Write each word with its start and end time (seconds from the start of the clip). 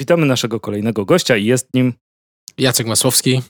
Witamy 0.00 0.26
naszego 0.26 0.60
kolejnego 0.60 1.04
gościa 1.04 1.36
i 1.36 1.44
jest 1.44 1.68
nim 1.74 1.92
Jacek 2.58 2.86
Masłowski, 2.86 3.42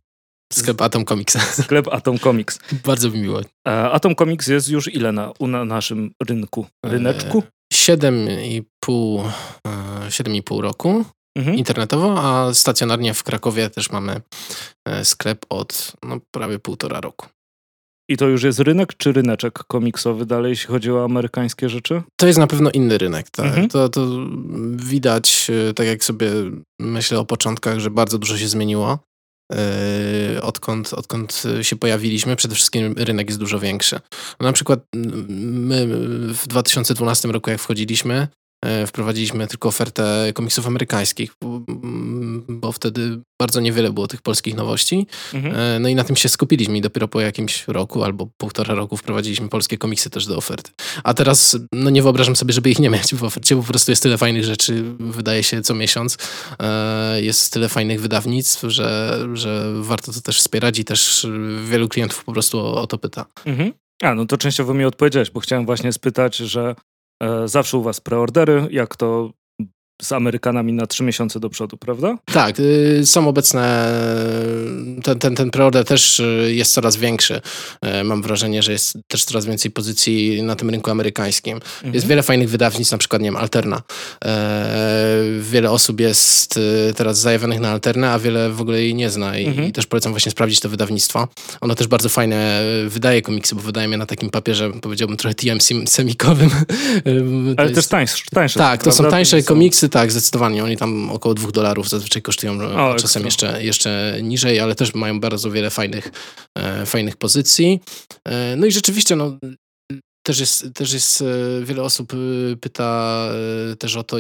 sklep 0.53 0.83
Atom 0.83 1.05
Comics. 1.05 1.39
Sklep 1.63 1.89
Atom 1.89 2.19
Comics. 2.19 2.59
Bardzo 2.85 3.11
mi 3.11 3.21
miło. 3.21 3.41
E, 3.41 3.45
Atom 3.91 4.15
Comics 4.15 4.47
jest 4.47 4.69
już 4.69 4.95
ile 4.95 5.13
na, 5.13 5.33
na 5.41 5.65
naszym 5.65 6.11
rynku? 6.29 6.67
Ryneczku? 6.85 7.43
Siedem 7.73 8.31
i 8.31 8.63
pół, 8.81 9.25
e, 9.67 10.11
siedem 10.11 10.35
i 10.35 10.43
pół 10.43 10.61
roku 10.61 11.05
mhm. 11.37 11.57
internetowo, 11.57 12.23
a 12.23 12.55
stacjonarnie 12.55 13.15
w 13.15 13.23
Krakowie 13.23 13.71
też 13.71 13.91
mamy 13.91 14.21
e, 14.89 15.05
sklep 15.05 15.47
od 15.49 15.93
no, 16.03 16.19
prawie 16.31 16.59
półtora 16.59 17.01
roku. 17.01 17.27
I 18.09 18.17
to 18.17 18.29
już 18.29 18.43
jest 18.43 18.59
rynek, 18.59 18.97
czy 18.97 19.13
ryneczek 19.13 19.55
komiksowy 19.55 20.27
dalej, 20.27 20.51
jeśli 20.51 20.67
chodzi 20.67 20.91
o 20.91 21.05
amerykańskie 21.05 21.69
rzeczy? 21.69 22.03
To 22.17 22.27
jest 22.27 22.39
na 22.39 22.47
pewno 22.47 22.71
inny 22.71 22.99
rynek. 22.99 23.31
Tak? 23.31 23.47
Mhm. 23.47 23.69
To, 23.69 23.89
to 23.89 24.07
widać, 24.77 25.51
tak 25.77 25.87
jak 25.87 26.05
sobie 26.05 26.31
myślę 26.81 27.19
o 27.19 27.25
początkach, 27.25 27.79
że 27.79 27.91
bardzo 27.91 28.19
dużo 28.19 28.39
się 28.39 28.49
zmieniło. 28.49 28.99
Yy, 29.53 30.43
odkąd, 30.43 30.93
odkąd 30.93 31.43
się 31.63 31.77
pojawiliśmy. 31.77 32.37
Przede 32.37 32.55
wszystkim 32.55 32.95
rynek 32.99 33.29
jest 33.29 33.41
dużo 33.41 33.59
większy. 33.59 34.01
Na 34.41 34.53
przykład 34.53 34.81
my 35.37 35.87
w 36.35 36.47
2012 36.47 37.29
roku, 37.29 37.51
jak 37.51 37.61
wchodziliśmy, 37.61 38.15
E, 38.15 38.44
wprowadziliśmy 38.87 39.47
tylko 39.47 39.69
ofertę 39.69 40.33
komiksów 40.35 40.67
amerykańskich, 40.67 41.35
bo 42.49 42.73
wtedy 42.73 43.21
bardzo 43.41 43.61
niewiele 43.61 43.93
było 43.93 44.09
tych 44.09 44.23
polskich 44.23 44.55
nowości. 44.55 45.07
Mhm. 45.35 45.57
E, 45.57 45.79
no 45.79 45.89
i 45.89 45.95
na 45.95 46.05
tym 46.05 46.17
się 46.17 46.29
skupiliśmy 46.29 46.79
i 46.79 46.81
dopiero 46.81 47.09
po 47.09 47.21
jakimś 47.21 47.69
roku 47.69 48.05
albo 48.05 48.29
półtora 48.37 48.75
roku 48.75 48.97
wprowadziliśmy 48.97 49.49
polskie 49.49 49.79
komiksy 49.79 50.11
też 50.11 50.27
do 50.27 50.37
oferty. 50.37 50.71
A 51.05 51.15
teraz 51.15 51.59
no 51.73 51.91
nie 51.91 52.03
wyobrażam 52.03 52.37
sobie, 52.37 52.53
żeby 52.53 52.71
ich 52.71 52.79
nie 52.79 52.91
mieć 52.91 53.15
w 53.15 53.25
ofercie, 53.25 53.57
bo 53.57 53.63
po 53.63 53.69
prostu 53.69 53.93
jest 53.93 54.03
tyle 54.03 54.19
fajnych 54.19 54.45
rzeczy, 54.45 54.85
wydaje 54.99 55.43
się 55.43 55.63
co 55.63 55.75
miesiąc. 55.75 56.19
E, 56.61 57.23
jest 57.23 57.53
tyle 57.53 57.69
fajnych 57.69 58.01
wydawnictw, 58.01 58.63
że, 58.67 59.19
że 59.33 59.73
warto 59.83 60.13
to 60.13 60.21
też 60.21 60.39
wspierać 60.39 60.79
i 60.79 60.85
też 60.85 61.27
wielu 61.65 61.89
klientów 61.89 62.25
po 62.25 62.33
prostu 62.33 62.59
o, 62.59 62.83
o 62.83 62.87
to 62.87 62.99
pyta. 62.99 63.27
Mhm. 63.47 63.73
A, 64.03 64.15
no 64.15 64.27
to 64.27 64.39
częściowo 64.39 64.75
mi 64.75 64.85
odpowiedziałeś, 64.85 65.31
bo 65.31 65.41
chciałem 65.41 65.67
właśnie 65.67 65.93
spytać, 65.93 66.37
że 66.37 66.75
E, 66.75 66.94
zawsze 67.45 67.79
u 67.79 67.83
was 67.83 68.01
preordery, 68.01 68.69
jak 68.71 68.97
to 68.97 69.31
z 70.03 70.13
Amerykanami 70.13 70.73
na 70.73 70.87
trzy 70.87 71.03
miesiące 71.03 71.41
do 71.41 71.51
przodu, 71.51 71.77
prawda? 71.77 72.19
Tak, 72.25 72.61
y, 72.61 73.03
są 73.05 73.29
obecne, 73.29 73.93
ten, 75.03 75.19
ten, 75.19 75.35
ten 75.35 75.51
preorder 75.51 75.85
też 75.85 76.21
y, 76.21 76.53
jest 76.55 76.73
coraz 76.73 76.97
większy. 76.97 77.41
E, 77.83 78.05
mam 78.05 78.23
wrażenie, 78.23 78.63
że 78.63 78.73
jest 78.73 78.99
też 79.09 79.25
coraz 79.25 79.47
więcej 79.47 79.71
pozycji 79.71 80.43
na 80.43 80.57
tym 80.57 80.71
rynku 80.71 80.91
amerykańskim. 80.91 81.55
Mhm. 81.57 81.95
Jest 81.95 82.07
wiele 82.07 82.23
fajnych 82.23 82.51
wydawnictw, 82.51 82.93
na 82.93 82.99
przykład, 82.99 83.23
nie 83.23 83.27
wiem, 83.27 83.37
Alterna. 83.37 83.83
Wiele 85.41 85.71
osób 85.71 86.01
jest 86.01 86.57
y, 86.57 86.95
teraz 86.97 87.19
zajawionych 87.19 87.61
na 87.61 87.71
Alternę, 87.71 88.11
a 88.11 88.19
wiele 88.19 88.51
w 88.51 88.61
ogóle 88.61 88.83
jej 88.83 88.95
nie 88.95 89.11
zna 89.11 89.39
i, 89.39 89.47
mhm. 89.47 89.73
też 89.73 89.87
polecam 89.87 90.13
właśnie 90.13 90.33
sprawdzić 90.33 90.61
to 90.61 90.69
wydawnictwo. 90.69 91.29
Ono 91.61 91.75
też 91.75 91.87
bardzo 91.87 92.09
fajne 92.09 92.63
wydaje 92.89 93.23
komiksy, 93.23 93.55
bo 93.55 93.61
wydaje 93.61 93.89
je 93.91 93.97
na 93.97 94.07
takim 94.07 94.31
papierze, 94.31 94.73
powiedziałbym, 94.83 95.17
trochę 95.17 95.35
TM-semikowym. 95.35 96.51
Ale 97.57 97.69
jest... 97.69 97.75
też 97.75 97.87
tańsze. 97.87 98.25
tańsze 98.31 98.59
tak, 98.59 98.83
to 98.83 98.93
są 98.93 99.11
tańsze 99.11 99.43
komiksy, 99.43 99.84
tak, 99.89 100.13
zdecydowanie. 100.13 100.65
Oni 100.65 100.77
tam 100.77 101.11
około 101.11 101.35
dwóch 101.35 101.53
dolarów 101.53 101.89
zazwyczaj 101.89 102.23
kosztują, 102.23 102.59
o, 102.61 102.95
czasem 102.95 103.25
jeszcze, 103.25 103.65
jeszcze 103.65 104.19
niżej, 104.23 104.61
ale 104.61 104.75
też 104.75 104.95
mają 104.95 105.21
bardzo 105.21 105.51
wiele 105.51 105.71
fajnych, 105.71 106.13
e, 106.55 106.87
fajnych 106.87 107.17
pozycji. 107.17 107.81
E, 108.25 108.57
no 108.57 108.67
i 108.67 108.73
rzeczywiście, 108.73 109.17
no, 109.17 109.39
też 110.27 110.41
jest, 110.41 110.67
też 110.75 110.93
jest 110.93 111.23
e, 111.23 111.65
wiele 111.65 111.83
osób 111.83 112.13
e, 112.13 112.57
pyta 112.57 113.29
e, 113.73 113.77
też 113.77 113.97
o 113.97 114.05
to, 114.05 114.17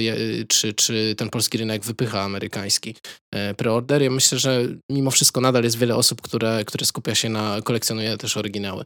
czy, 0.49 0.75
czy 0.75 1.15
ten 1.19 1.31
polski 1.31 1.59
rynek 1.59 1.85
wypycha 1.85 2.23
amerykański 2.23 2.95
preorder. 3.57 4.03
Ja 4.03 4.11
myślę, 4.11 4.39
że 4.39 4.67
mimo 4.91 5.11
wszystko 5.11 5.41
nadal 5.41 5.65
jest 5.65 5.79
wiele 5.79 5.97
osób, 5.97 6.23
które, 6.23 6.65
które 6.65 6.87
skupia 6.87 7.15
się 7.15 7.29
na, 7.29 7.57
kolekcjonuje 7.65 8.17
też 8.17 8.37
oryginały 8.37 8.85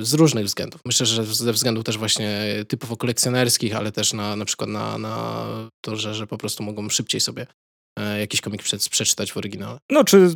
z 0.00 0.14
różnych 0.14 0.46
względów. 0.46 0.80
Myślę, 0.86 1.06
że 1.06 1.24
ze 1.24 1.52
względów 1.52 1.84
też 1.84 1.98
właśnie 1.98 2.44
typowo 2.68 2.96
kolekcjonerskich, 2.96 3.76
ale 3.76 3.92
też 3.92 4.12
na, 4.12 4.36
na 4.36 4.44
przykład 4.44 4.70
na, 4.70 4.98
na 4.98 5.46
to, 5.84 5.96
że, 5.96 6.14
że 6.14 6.26
po 6.26 6.38
prostu 6.38 6.62
mogą 6.62 6.88
szybciej 6.88 7.20
sobie 7.20 7.46
jakiś 8.18 8.40
komik 8.40 8.62
przeczytać 8.90 9.32
w 9.32 9.36
oryginale. 9.36 9.78
No, 9.90 10.04
czy 10.04 10.28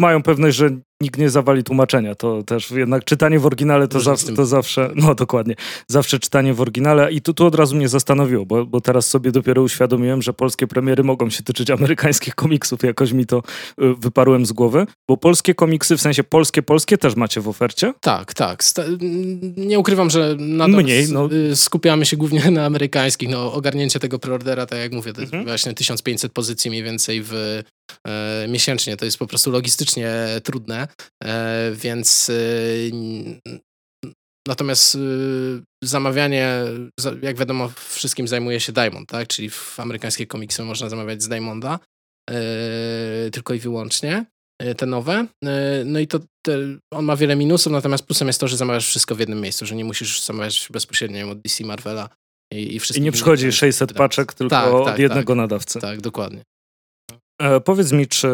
mają 0.00 0.22
pewność, 0.22 0.56
że 0.56 0.80
nikt 1.00 1.18
nie 1.18 1.30
zawali 1.30 1.64
tłumaczenia. 1.64 2.14
To 2.14 2.42
też 2.42 2.70
jednak 2.70 3.04
czytanie 3.04 3.38
w 3.38 3.46
oryginale 3.46 3.88
to, 3.88 4.00
za, 4.00 4.16
to 4.36 4.46
zawsze, 4.46 4.90
no 4.94 5.14
dokładnie, 5.14 5.54
zawsze 5.88 6.18
czytanie 6.18 6.54
w 6.54 6.60
oryginale. 6.60 7.12
I 7.12 7.20
tu, 7.20 7.34
tu 7.34 7.46
od 7.46 7.54
razu 7.54 7.76
mnie 7.76 7.88
zastanowiło, 7.88 8.46
bo, 8.46 8.66
bo 8.66 8.80
teraz 8.80 9.06
sobie 9.06 9.32
dopiero 9.32 9.62
uświadomiłem, 9.62 10.22
że 10.22 10.32
polskie 10.32 10.66
premiery 10.66 11.04
mogą 11.04 11.30
się 11.30 11.42
tyczyć 11.42 11.70
amerykańskich 11.80 12.34
komiksów. 12.34 12.82
Jakoś 12.82 13.12
mi 13.12 13.26
to 13.26 13.38
y, 13.38 13.42
wyparłem 13.98 14.46
z 14.46 14.52
głowy. 14.52 14.86
Bo 15.08 15.16
polskie 15.16 15.54
komiksy, 15.54 15.96
w 15.96 16.00
sensie 16.00 16.24
polskie, 16.24 16.62
polskie 16.62 16.98
też 16.98 17.16
macie 17.16 17.40
w 17.40 17.48
ofercie? 17.48 17.94
Tak, 18.00 18.34
tak. 18.34 18.62
nie 19.56 19.78
ukrywam, 19.78 20.10
że 20.10 20.36
nadal 20.38 20.82
Mniej, 20.82 21.08
no. 21.12 21.28
Y, 21.32 21.56
skupiamy 21.56 22.06
się 22.06 22.16
głównie 22.16 22.50
na 22.50 22.66
amerykańskich. 22.66 23.28
No, 23.28 23.52
ogarnięcie 23.52 24.00
tego 24.00 24.18
preordera, 24.18 24.66
tak 24.66 24.78
jak 24.78 24.92
mówię, 24.92 25.12
to 25.12 25.20
jest 25.20 25.32
mhm. 25.32 25.48
właśnie 25.48 25.74
1500 25.74 26.32
pozycji 26.32 26.70
mniej 26.70 26.82
więcej 26.82 27.22
w 27.22 27.62
miesięcznie. 28.48 28.96
To 28.96 29.04
jest 29.04 29.18
po 29.18 29.26
prostu 29.26 29.50
logistycznie 29.50 30.10
trudne. 30.44 30.88
E, 31.24 31.70
więc 31.74 32.30
e, 32.30 32.34
Natomiast 34.48 34.94
e, 34.94 34.98
zamawianie, 35.84 36.54
jak 37.22 37.36
wiadomo, 37.36 37.70
wszystkim 37.88 38.28
zajmuje 38.28 38.60
się 38.60 38.72
Diamond, 38.72 39.08
tak? 39.08 39.28
Czyli 39.28 39.50
w 39.50 39.80
amerykańskie 39.80 40.26
komiksy 40.26 40.62
można 40.62 40.88
zamawiać 40.88 41.22
z 41.22 41.28
Diamonda 41.28 41.78
tylko 43.32 43.54
i 43.54 43.58
wyłącznie 43.58 44.24
te 44.76 44.86
nowe. 44.86 45.26
No 45.84 45.98
i 45.98 46.06
to 46.06 46.18
te, 46.46 46.58
on 46.92 47.04
ma 47.04 47.16
wiele 47.16 47.36
minusów, 47.36 47.72
natomiast 47.72 48.06
plusem 48.06 48.28
jest 48.28 48.40
to, 48.40 48.48
że 48.48 48.56
zamawiasz 48.56 48.86
wszystko 48.86 49.14
w 49.14 49.20
jednym 49.20 49.40
miejscu, 49.40 49.66
że 49.66 49.74
nie 49.74 49.84
musisz 49.84 50.20
zamawiać 50.20 50.68
bezpośrednio 50.72 51.30
od 51.30 51.40
DC 51.40 51.64
Marvela 51.64 52.08
i, 52.52 52.76
i 52.76 52.80
I 52.94 53.00
nie 53.00 53.12
przychodzi 53.12 53.52
600 53.52 53.92
paczek, 53.92 54.34
tylko 54.34 54.50
tak, 54.50 54.74
od 54.74 54.84
tak, 54.84 54.98
jednego 54.98 55.32
tak, 55.32 55.36
nadawcy. 55.36 55.80
Tak, 55.80 56.00
dokładnie. 56.00 56.42
E, 57.40 57.60
powiedz 57.60 57.92
mi, 57.92 58.06
czy 58.06 58.28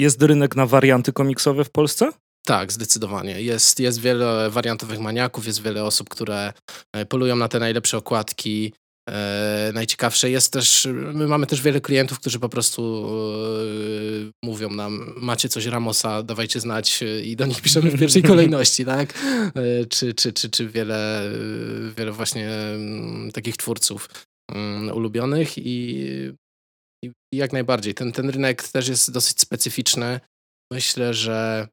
jest 0.00 0.22
rynek 0.22 0.56
na 0.56 0.66
warianty 0.66 1.12
komiksowe 1.12 1.64
w 1.64 1.70
Polsce? 1.70 2.10
Tak, 2.46 2.72
zdecydowanie. 2.72 3.42
Jest, 3.42 3.80
jest 3.80 4.00
wiele 4.00 4.50
wariantowych 4.50 5.00
maniaków, 5.00 5.46
jest 5.46 5.62
wiele 5.62 5.84
osób, 5.84 6.08
które 6.08 6.52
e, 6.92 7.06
polują 7.06 7.36
na 7.36 7.48
te 7.48 7.58
najlepsze 7.58 7.96
okładki. 7.96 8.72
E, 9.08 9.70
najciekawsze 9.74 10.30
jest 10.30 10.52
też, 10.52 10.88
my 10.92 11.26
mamy 11.26 11.46
też 11.46 11.62
wiele 11.62 11.80
klientów, 11.80 12.20
którzy 12.20 12.38
po 12.38 12.48
prostu 12.48 13.08
e, 13.08 14.46
mówią 14.46 14.70
nam, 14.70 15.14
macie 15.16 15.48
coś 15.48 15.66
Ramosa, 15.66 16.22
dawajcie 16.22 16.60
znać 16.60 17.00
i 17.24 17.36
do 17.36 17.46
nich 17.46 17.62
piszemy 17.62 17.90
w 17.90 18.00
pierwszej 18.00 18.22
kolejności, 18.32 18.84
tak? 18.84 19.14
E, 19.54 19.86
czy, 19.86 20.14
czy, 20.14 20.32
czy, 20.32 20.50
czy 20.50 20.68
wiele, 20.68 21.30
wiele 21.96 22.12
właśnie 22.12 22.50
m, 22.50 23.30
takich 23.32 23.56
twórców 23.56 24.08
mm, 24.52 24.96
ulubionych 24.96 25.58
i 25.58 26.06
i 27.34 27.36
jak 27.36 27.52
najbardziej. 27.52 27.94
Ten, 27.94 28.12
ten 28.12 28.30
rynek 28.30 28.68
też 28.68 28.88
jest 28.88 29.12
dosyć 29.12 29.40
specyficzny. 29.40 30.20
Myślę, 30.72 31.14
że, 31.14 31.68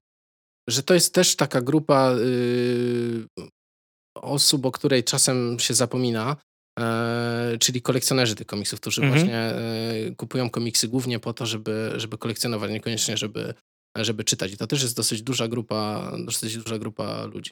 że 0.69 0.83
to 0.83 0.93
jest 0.93 1.13
też 1.13 1.35
taka 1.35 1.61
grupa 1.61 2.15
y, 2.15 3.25
osób, 4.15 4.65
o 4.65 4.71
której 4.71 5.03
czasem 5.03 5.59
się 5.59 5.73
zapomina, 5.73 6.37
e, 6.79 7.57
czyli 7.59 7.81
kolekcjonerzy 7.81 8.35
tych 8.35 8.47
komiksów, 8.47 8.79
którzy 8.79 9.01
mhm. 9.01 9.19
właśnie 9.19 9.39
e, 9.39 10.15
kupują 10.17 10.49
komiksy 10.49 10.87
głównie 10.87 11.19
po 11.19 11.33
to, 11.33 11.45
żeby, 11.45 11.91
żeby 11.95 12.17
kolekcjonować, 12.17 12.71
niekoniecznie 12.71 13.17
żeby, 13.17 13.53
żeby 13.97 14.23
czytać. 14.23 14.51
I 14.51 14.57
to 14.57 14.67
też 14.67 14.81
jest 14.81 14.95
dosyć 14.95 15.21
duża 15.21 15.47
grupa, 15.47 16.11
dosyć 16.25 16.57
duża 16.57 16.79
grupa 16.79 17.25
ludzi. 17.25 17.51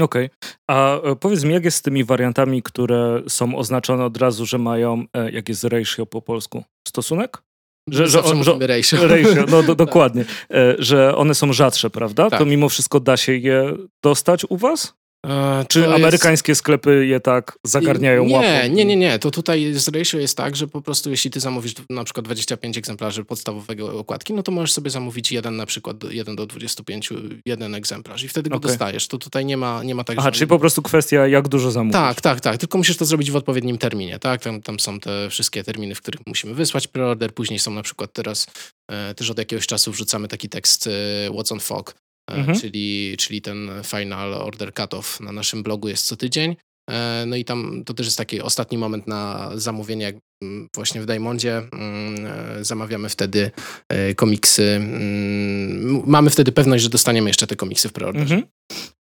Okej. 0.00 0.26
Okay. 0.26 0.30
A 0.68 1.00
e, 1.00 1.16
powiedz 1.16 1.44
mi, 1.44 1.54
jak 1.54 1.64
jest 1.64 1.76
z 1.76 1.82
tymi 1.82 2.04
wariantami, 2.04 2.62
które 2.62 3.22
są 3.28 3.56
oznaczone 3.56 4.04
od 4.04 4.16
razu, 4.16 4.46
że 4.46 4.58
mają, 4.58 5.04
e, 5.14 5.30
jak 5.30 5.48
jest 5.48 5.64
ratio 5.64 6.06
po 6.06 6.22
polsku? 6.22 6.64
Stosunek? 6.88 7.42
Że, 7.90 8.08
że, 8.08 8.22
że 8.42 8.66
ratio. 8.66 9.08
ratio. 9.08 9.44
No 9.48 9.62
do, 9.62 9.74
dokładnie. 9.74 10.24
E, 10.50 10.74
że 10.78 11.16
one 11.16 11.34
są 11.34 11.52
rzadsze, 11.52 11.90
prawda? 11.90 12.30
Tak. 12.30 12.38
To 12.38 12.46
mimo 12.46 12.68
wszystko 12.68 13.00
da 13.00 13.16
się 13.16 13.36
je 13.36 13.72
dostać 14.02 14.44
u 14.48 14.56
was? 14.56 14.94
E, 15.24 15.64
Czy 15.68 15.82
to 15.82 15.94
amerykańskie 15.94 16.50
jest... 16.52 16.58
sklepy 16.58 17.06
je 17.06 17.20
tak 17.20 17.58
zagarniają 17.64 18.24
nie, 18.24 18.34
łapą? 18.34 18.48
Nie, 18.70 18.84
nie, 18.84 18.96
nie. 18.96 19.18
To 19.18 19.30
tutaj 19.30 19.72
z 19.74 19.88
ratio 19.88 20.18
jest 20.18 20.36
tak, 20.36 20.56
że 20.56 20.66
po 20.66 20.82
prostu 20.82 21.10
jeśli 21.10 21.30
ty 21.30 21.40
zamówisz 21.40 21.74
na 21.90 22.04
przykład 22.04 22.24
25 22.24 22.78
egzemplarzy 22.78 23.24
podstawowego 23.24 23.98
okładki, 23.98 24.34
no 24.34 24.42
to 24.42 24.52
możesz 24.52 24.72
sobie 24.72 24.90
zamówić 24.90 25.32
jeden 25.32 25.56
na 25.56 25.66
przykład 25.66 25.96
1 26.10 26.36
do 26.36 26.46
25, 26.46 27.10
jeden 27.46 27.74
egzemplarz 27.74 28.22
i 28.22 28.28
wtedy 28.28 28.50
go 28.50 28.56
okay. 28.56 28.70
dostajesz. 28.70 29.08
To 29.08 29.18
tutaj 29.18 29.44
nie 29.44 29.56
ma, 29.56 29.82
nie 29.82 29.94
ma 29.94 30.04
tak, 30.04 30.18
Aha, 30.18 30.28
że... 30.28 30.32
czyli 30.32 30.48
po 30.48 30.58
prostu 30.58 30.82
kwestia 30.82 31.26
jak 31.26 31.48
dużo 31.48 31.70
zamówisz. 31.70 31.92
Tak, 31.92 32.20
tak, 32.20 32.40
tak. 32.40 32.58
Tylko 32.58 32.78
musisz 32.78 32.96
to 32.96 33.04
zrobić 33.04 33.30
w 33.30 33.36
odpowiednim 33.36 33.78
terminie, 33.78 34.18
tak? 34.18 34.42
Tam, 34.42 34.62
tam 34.62 34.80
są 34.80 35.00
te 35.00 35.30
wszystkie 35.30 35.64
terminy, 35.64 35.94
w 35.94 36.00
których 36.00 36.20
musimy 36.26 36.54
wysłać 36.54 36.88
preorder. 36.88 37.34
Później 37.34 37.58
są 37.58 37.70
na 37.70 37.82
przykład 37.82 38.12
teraz 38.12 38.46
e, 38.90 39.14
też 39.14 39.30
od 39.30 39.38
jakiegoś 39.38 39.66
czasu 39.66 39.92
wrzucamy 39.92 40.28
taki 40.28 40.48
tekst 40.48 40.86
e, 40.86 41.30
What's 41.30 41.52
on 41.52 41.60
Fog, 41.60 41.94
mhm. 42.30 42.60
czyli, 42.60 43.16
czyli 43.18 43.42
ten 43.42 43.70
final 43.84 44.34
order 44.34 44.74
cutoff 44.74 45.20
na 45.20 45.32
naszym 45.32 45.62
blogu 45.62 45.88
jest 45.88 46.06
co 46.06 46.16
tydzień. 46.16 46.56
E, 46.90 47.24
no 47.26 47.36
i 47.36 47.44
tam 47.44 47.82
to 47.84 47.94
też 47.94 48.06
jest 48.06 48.18
taki 48.18 48.40
ostatni 48.40 48.78
moment 48.78 49.06
na 49.06 49.50
zamówienie, 49.54 50.04
jak 50.04 50.16
mm, 50.42 50.68
właśnie 50.74 51.00
w 51.00 51.06
Diamondzie 51.06 51.62
mm, 51.72 52.26
e, 52.26 52.64
zamawiamy 52.64 53.08
wtedy 53.08 53.50
e, 53.88 54.14
komiksy. 54.14 54.70
Mm, 54.70 56.02
mamy 56.06 56.30
wtedy 56.30 56.52
pewność, 56.52 56.82
że 56.82 56.90
dostaniemy 56.90 57.30
jeszcze 57.30 57.46
te 57.46 57.56
komiksy 57.56 57.88
w 57.88 57.92
preorderze. 57.92 58.34
Mhm. 58.34 58.52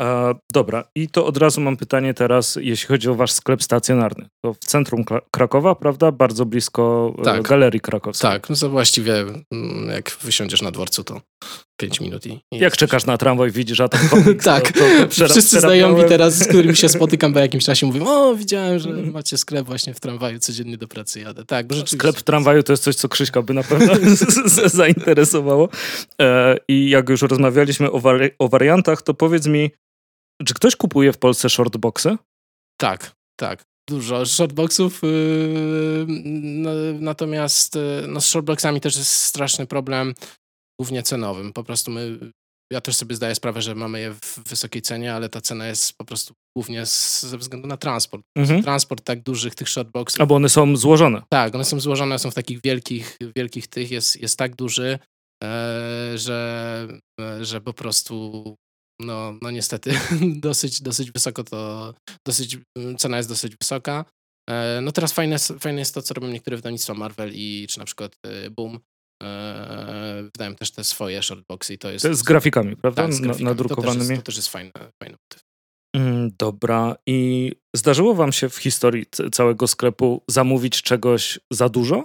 A, 0.02 0.34
dobra, 0.52 0.84
i 0.96 1.08
to 1.08 1.26
od 1.26 1.36
razu 1.36 1.60
mam 1.60 1.76
pytanie 1.76 2.14
teraz, 2.14 2.58
jeśli 2.60 2.88
chodzi 2.88 3.08
o 3.08 3.14
wasz 3.14 3.32
sklep 3.32 3.62
stacjonarny. 3.62 4.28
To 4.44 4.54
w 4.54 4.58
centrum 4.58 5.04
Krakowa, 5.30 5.74
prawda? 5.74 6.12
Bardzo 6.12 6.46
blisko 6.46 7.14
tak. 7.24 7.42
Galerii 7.42 7.80
Krakowskiej. 7.80 8.30
Tak, 8.30 8.50
no 8.50 8.56
to 8.56 8.70
właściwie 8.70 9.24
jak 9.88 10.16
wysiądziesz 10.22 10.62
na 10.62 10.70
dworcu, 10.70 11.04
to 11.04 11.20
5 11.76 12.00
minut 12.00 12.26
i... 12.26 12.40
i 12.52 12.58
jak 12.58 12.76
czekasz 12.76 13.06
na 13.06 13.18
tramwaj, 13.18 13.50
widzisz, 13.50 13.80
a 13.80 13.88
ten 13.88 14.08
komiks, 14.10 14.44
Tak, 14.44 14.72
to, 14.72 14.80
to 15.18 15.28
wszyscy 15.28 15.60
znajomi 15.60 16.04
teraz, 16.08 16.34
z 16.34 16.48
którymi 16.48 16.76
się 16.76 16.88
spotykam 16.88 17.32
po 17.32 17.38
jakimś 17.38 17.64
czasie 17.64 17.86
mówią, 17.86 18.06
o, 18.06 18.34
widziałem, 18.34 18.78
że 18.78 18.88
mhm. 18.88 19.12
macie 19.12 19.38
sklep 19.38 19.66
właśnie 19.66 19.94
w 19.94 20.00
tramwaju, 20.00 20.38
codziennie 20.38 20.76
do 20.78 20.88
pracy 20.88 21.20
jadę. 21.20 21.44
Tak, 21.44 21.66
bo 21.66 21.74
rzeczywiście... 21.74 21.96
Sklep 21.96 22.16
w 22.16 22.22
tramwaju 22.22 22.62
to 22.62 22.72
jest 22.72 22.82
coś, 22.82 22.96
co 22.96 23.08
Krzyśka 23.08 23.42
by 23.42 23.54
na 23.54 23.62
pewno 23.62 23.92
zainteresowało. 24.66 25.68
E, 26.22 26.56
I 26.68 26.90
jak 26.90 27.08
już 27.08 27.22
rozmawialiśmy 27.22 27.90
o, 27.90 28.00
wari 28.00 28.30
o 28.38 28.48
wariantach, 28.48 29.02
to 29.02 29.14
powiedz 29.14 29.46
mi, 29.46 29.70
czy 30.44 30.54
ktoś 30.54 30.76
kupuje 30.76 31.12
w 31.12 31.18
Polsce 31.18 31.50
shortboxy? 31.50 32.16
Tak, 32.76 33.12
tak. 33.36 33.64
Dużo 33.88 34.26
shortboxów, 34.26 35.02
yy, 35.02 36.06
no, 36.34 36.70
natomiast 37.00 37.74
yy, 37.74 38.04
no, 38.08 38.20
z 38.20 38.26
shortboxami 38.28 38.80
też 38.80 38.96
jest 38.96 39.12
straszny 39.12 39.66
problem, 39.66 40.14
głównie 40.80 41.02
cenowym. 41.02 41.52
Po 41.52 41.64
prostu 41.64 41.90
my 41.90 42.18
ja 42.72 42.80
też 42.80 42.96
sobie 42.96 43.16
zdaję 43.16 43.34
sprawę, 43.34 43.62
że 43.62 43.74
mamy 43.74 44.00
je 44.00 44.12
w 44.12 44.48
wysokiej 44.48 44.82
cenie, 44.82 45.14
ale 45.14 45.28
ta 45.28 45.40
cena 45.40 45.66
jest 45.66 45.92
po 45.98 46.04
prostu 46.04 46.34
głównie 46.56 46.86
z, 46.86 47.22
ze 47.22 47.38
względu 47.38 47.68
na 47.68 47.76
transport. 47.76 48.22
Mhm. 48.38 48.62
Transport 48.62 49.04
tak 49.04 49.22
dużych 49.22 49.54
tych 49.54 49.68
shotboxów. 49.68 50.20
A 50.20 50.26
bo 50.26 50.34
one 50.34 50.48
są 50.48 50.76
złożone. 50.76 51.22
Tak, 51.28 51.54
one 51.54 51.64
są 51.64 51.80
złożone, 51.80 52.18
są 52.18 52.30
w 52.30 52.34
takich 52.34 52.60
wielkich, 52.64 53.16
wielkich 53.36 53.66
tych, 53.66 53.90
jest, 53.90 54.22
jest 54.22 54.38
tak 54.38 54.56
duży, 54.56 54.98
e, 55.44 56.12
że, 56.14 56.88
e, 57.20 57.44
że 57.44 57.60
po 57.60 57.72
prostu 57.72 58.54
no, 59.00 59.34
no 59.42 59.50
niestety 59.50 59.90
dosyć, 60.46 60.82
dosyć 60.82 61.12
wysoko 61.12 61.44
to, 61.44 61.94
dosyć, 62.26 62.58
cena 62.98 63.16
jest 63.16 63.28
dosyć 63.28 63.56
wysoka. 63.60 64.04
E, 64.50 64.80
no 64.82 64.92
teraz 64.92 65.12
fajne, 65.12 65.38
fajne 65.38 65.78
jest 65.78 65.94
to, 65.94 66.02
co 66.02 66.14
robią 66.14 66.28
niektóre 66.28 66.56
wydawnictwa 66.56 66.94
Marvel 66.94 67.30
i 67.34 67.66
czy 67.70 67.78
na 67.78 67.84
przykład 67.84 68.16
e, 68.26 68.50
Boom, 68.50 68.80
wydają 70.22 70.54
też 70.54 70.70
te 70.70 70.84
swoje 70.84 71.22
shortboxy 71.22 71.74
i 71.74 71.78
to 71.78 71.90
jest... 71.90 72.02
To 72.02 72.08
jest 72.08 72.20
z 72.20 72.24
grafikami, 72.24 72.76
prawda? 72.76 73.02
Tak, 73.02 73.14
z 73.14 73.20
grafikami. 73.20 73.44
Nadrukowanymi. 73.44 73.94
To 73.94 74.00
też, 74.00 74.10
jest, 74.10 74.22
to 74.22 74.26
też 74.26 74.36
jest 74.36 74.48
fajny, 74.48 74.72
fajny 75.02 75.16
motyw. 75.24 75.46
Mm, 75.96 76.30
dobra. 76.38 76.96
I 77.06 77.52
zdarzyło 77.76 78.14
wam 78.14 78.32
się 78.32 78.48
w 78.48 78.56
historii 78.56 79.06
całego 79.32 79.66
sklepu 79.66 80.22
zamówić 80.28 80.82
czegoś 80.82 81.38
za 81.50 81.68
dużo? 81.68 82.04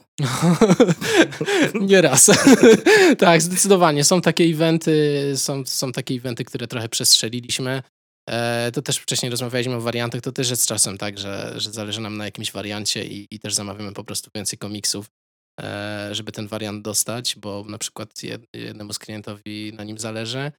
Nie 1.81 2.01
raz. 2.01 2.31
tak, 3.17 3.41
zdecydowanie. 3.41 4.03
Są 4.03 4.21
takie 4.21 4.43
eventy, 4.43 5.33
są, 5.35 5.65
są 5.65 5.91
takie 5.91 6.15
eventy, 6.15 6.45
które 6.45 6.67
trochę 6.67 6.89
przestrzeliliśmy. 6.89 7.83
E, 8.29 8.71
to 8.73 8.81
też 8.81 8.97
wcześniej 8.97 9.29
rozmawialiśmy 9.29 9.75
o 9.75 9.81
wariantach, 9.81 10.21
to 10.21 10.31
też 10.31 10.49
jest 10.49 10.67
czasem 10.67 10.97
tak, 10.97 11.17
że, 11.17 11.53
że 11.57 11.71
zależy 11.71 12.01
nam 12.01 12.17
na 12.17 12.25
jakimś 12.25 12.51
wariancie 12.51 13.05
i, 13.05 13.27
i 13.31 13.39
też 13.39 13.53
zamawiamy 13.53 13.93
po 13.93 14.03
prostu 14.03 14.31
więcej 14.35 14.59
komiksów. 14.59 15.09
E, 15.59 16.15
żeby 16.15 16.31
ten 16.31 16.47
wariant 16.47 16.83
dostać, 16.83 17.35
bo 17.35 17.63
na 17.67 17.77
przykład 17.77 18.09
jednemu 18.53 18.93
z 18.93 18.99
klientowi 18.99 19.73
na 19.73 19.83
nim 19.83 19.97
zależy. 19.97 20.51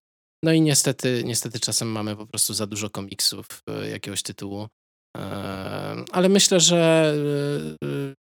No 0.44 0.52
i 0.52 0.60
niestety, 0.60 1.22
niestety 1.24 1.60
czasem 1.60 1.88
mamy 1.88 2.16
po 2.16 2.26
prostu 2.26 2.54
za 2.54 2.66
dużo 2.66 2.90
komiksów 2.90 3.46
e, 3.68 3.88
jakiegoś 3.88 4.22
tytułu. 4.22 4.68
E, 5.16 5.20
ale 6.12 6.28
myślę, 6.28 6.60
że 6.60 7.14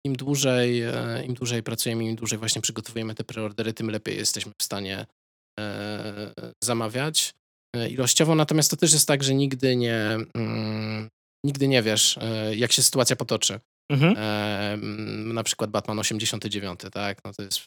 im 0.05 0.15
dłużej, 0.15 0.83
im 1.25 1.33
dłużej 1.33 1.63
pracujemy, 1.63 2.05
im 2.05 2.15
dłużej 2.15 2.39
właśnie 2.39 2.61
przygotowujemy 2.61 3.15
te 3.15 3.23
preordery, 3.23 3.73
tym 3.73 3.89
lepiej 3.89 4.17
jesteśmy 4.17 4.51
w 4.61 4.63
stanie 4.63 5.05
zamawiać 6.63 7.33
ilościowo. 7.89 8.35
Natomiast 8.35 8.71
to 8.71 8.77
też 8.77 8.93
jest 8.93 9.07
tak, 9.07 9.23
że 9.23 9.33
nigdy 9.33 9.75
nie, 9.75 10.17
mm, 10.35 11.09
nigdy 11.45 11.67
nie 11.67 11.83
wiesz, 11.83 12.19
jak 12.55 12.71
się 12.71 12.83
sytuacja 12.83 13.15
potoczy. 13.15 13.59
Mhm. 13.91 14.15
E, 14.17 14.77
na 15.33 15.43
przykład 15.43 15.69
Batman 15.69 15.99
89, 15.99 16.79
tak? 16.91 17.17
No 17.25 17.33
to 17.33 17.43
jest 17.43 17.59